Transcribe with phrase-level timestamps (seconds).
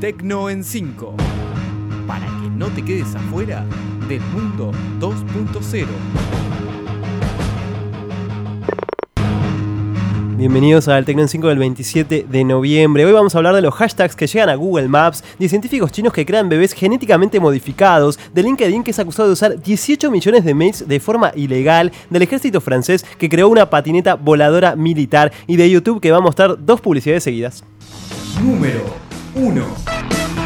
[0.00, 1.14] Tecno en 5.
[2.06, 3.66] Para que no te quedes afuera
[4.08, 5.86] del mundo 2.0.
[10.38, 13.04] Bienvenidos al Tecno en 5 del 27 de noviembre.
[13.04, 16.14] Hoy vamos a hablar de los hashtags que llegan a Google Maps, de científicos chinos
[16.14, 20.54] que crean bebés genéticamente modificados, de LinkedIn que es acusado de usar 18 millones de
[20.54, 25.68] mails de forma ilegal, del ejército francés que creó una patineta voladora militar y de
[25.68, 27.64] YouTube que va a mostrar dos publicidades seguidas.
[28.42, 29.64] Número 1.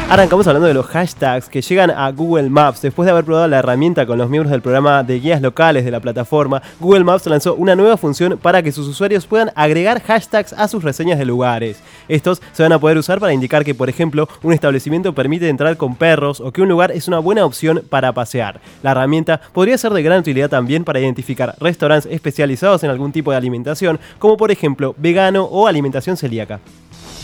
[0.07, 2.83] Arrancamos hablando de los hashtags que llegan a Google Maps.
[2.83, 5.89] Después de haber probado la herramienta con los miembros del programa de guías locales de
[5.89, 10.53] la plataforma, Google Maps lanzó una nueva función para que sus usuarios puedan agregar hashtags
[10.53, 11.79] a sus reseñas de lugares.
[12.07, 15.75] Estos se van a poder usar para indicar que, por ejemplo, un establecimiento permite entrar
[15.75, 18.61] con perros o que un lugar es una buena opción para pasear.
[18.83, 23.31] La herramienta podría ser de gran utilidad también para identificar restaurantes especializados en algún tipo
[23.31, 26.59] de alimentación, como por ejemplo vegano o alimentación celíaca.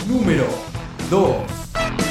[0.07, 0.45] Número
[1.11, 1.60] どう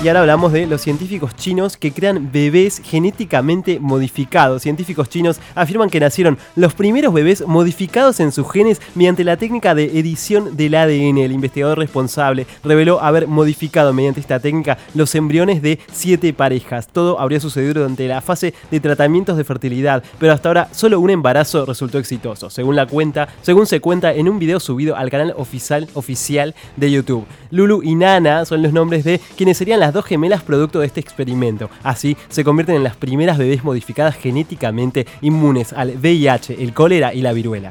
[0.02, 4.62] Y ahora hablamos de los científicos chinos que crean bebés genéticamente modificados.
[4.62, 9.74] Científicos chinos afirman que nacieron los primeros bebés modificados en sus genes mediante la técnica
[9.74, 11.18] de edición del ADN.
[11.18, 16.88] El investigador responsable reveló haber modificado mediante esta técnica los embriones de siete parejas.
[16.88, 21.10] Todo habría sucedido durante la fase de tratamientos de fertilidad, pero hasta ahora solo un
[21.10, 25.34] embarazo resultó exitoso, según la cuenta, según se cuenta en un video subido al canal
[25.36, 27.26] oficial, oficial de YouTube.
[27.50, 31.00] Lulu y Nana son los nombres de quienes serían las dos gemelas producto de este
[31.00, 31.70] experimento.
[31.82, 37.22] Así se convierten en las primeras bebés modificadas genéticamente inmunes al VIH, el cólera y
[37.22, 37.70] la viruela.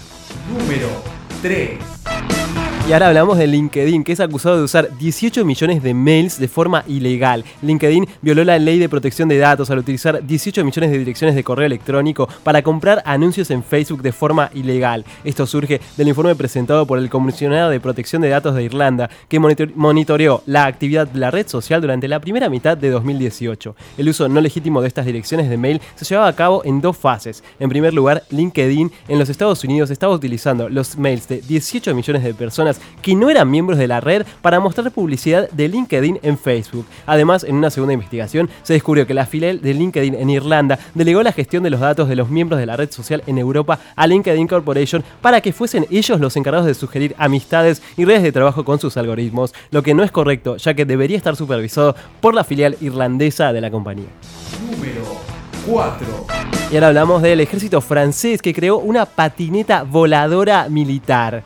[0.52, 0.88] Número
[1.42, 1.98] 3.
[2.90, 6.48] Y ahora hablamos de LinkedIn, que es acusado de usar 18 millones de mails de
[6.48, 7.45] forma ilegal.
[7.62, 11.44] LinkedIn violó la ley de protección de datos al utilizar 18 millones de direcciones de
[11.44, 15.06] correo electrónico para comprar anuncios en Facebook de forma ilegal.
[15.23, 19.40] Esto surge del informe presentado por el Comisionado de Protección de Datos de Irlanda, que
[19.40, 23.76] monitoreó la actividad de la red social durante la primera mitad de 2018.
[24.00, 26.98] El uso no legítimo de estas direcciones de mail se llevaba a cabo en dos
[26.98, 27.44] fases.
[27.60, 32.23] En primer lugar, LinkedIn en los Estados Unidos estaba utilizando los mails de 18 millones
[32.23, 36.38] de personas que no eran miembros de la red para mostrar publicidad de LinkedIn en
[36.38, 36.86] Facebook.
[37.06, 41.23] Además, en una segunda investigación se descubrió que la filial de LinkedIn en Irlanda delegó
[41.23, 44.08] la gestión de los datos de los miembros de la red social en Europa a
[44.08, 48.64] LinkedIn Corporation para que fuesen ellos los encargados de sugerir amistades y redes de trabajo
[48.64, 52.44] con sus algoritmos, lo que no es correcto, ya que debería estar supervisado por la
[52.44, 54.08] filial irlandesa de la compañía.
[54.72, 55.04] Número
[55.68, 56.08] 4.
[56.72, 61.44] Y ahora hablamos del ejército francés que creó una patineta voladora militar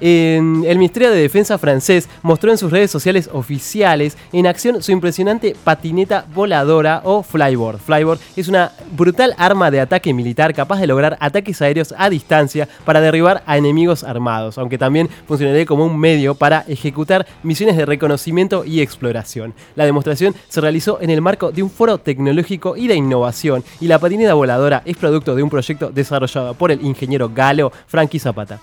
[0.00, 5.54] el Ministerio de Defensa francés mostró en sus redes sociales oficiales en acción su impresionante
[5.62, 7.78] patineta voladora o flyboard.
[7.78, 12.68] Flyboard es una brutal arma de ataque militar capaz de lograr ataques aéreos a distancia
[12.84, 17.86] para derribar a enemigos armados, aunque también funcionaría como un medio para ejecutar misiones de
[17.86, 19.54] reconocimiento y exploración.
[19.76, 23.86] La demostración se realizó en el marco de un foro tecnológico y de innovación y
[23.86, 28.60] la patineta voladora es producto de un proyecto desarrollado por el ingeniero galo Frankie Zapata.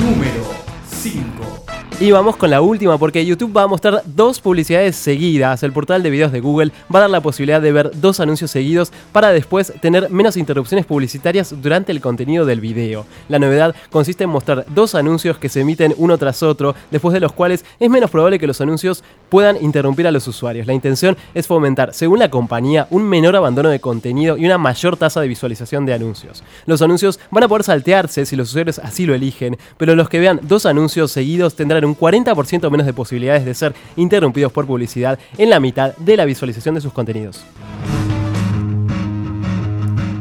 [0.00, 0.57] Número
[0.98, 1.77] 5.
[2.00, 5.64] Y vamos con la última porque YouTube va a mostrar dos publicidades seguidas.
[5.64, 8.52] El portal de videos de Google va a dar la posibilidad de ver dos anuncios
[8.52, 13.04] seguidos para después tener menos interrupciones publicitarias durante el contenido del video.
[13.28, 17.18] La novedad consiste en mostrar dos anuncios que se emiten uno tras otro, después de
[17.18, 20.68] los cuales es menos probable que los anuncios puedan interrumpir a los usuarios.
[20.68, 24.96] La intención es fomentar, según la compañía, un menor abandono de contenido y una mayor
[24.96, 26.44] tasa de visualización de anuncios.
[26.64, 30.20] Los anuncios van a poder saltearse si los usuarios así lo eligen, pero los que
[30.20, 35.18] vean dos anuncios seguidos tendrán un 40% menos de posibilidades de ser interrumpidos por publicidad
[35.36, 37.44] en la mitad de la visualización de sus contenidos.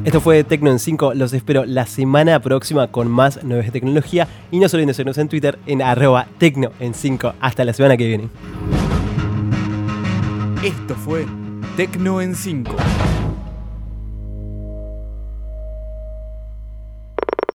[0.07, 4.25] Esto fue Tecno en 5, los espero la semana próxima con más nuevas de tecnología
[4.51, 7.33] y no se olviden de seguirnos en Twitter en arroba Tecno en 5.
[7.41, 8.29] Hasta la semana que viene.
[10.63, 11.25] Esto fue
[11.75, 12.73] Tecno en 5.